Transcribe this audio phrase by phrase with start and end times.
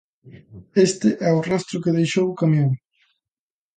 [0.87, 2.71] Este é o rastro que deixou o camión.